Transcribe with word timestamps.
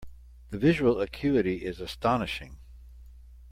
The 0.49 0.57
visual 0.57 0.99
acuity 0.99 1.57
is 1.57 1.79
astonishing. 1.79 2.57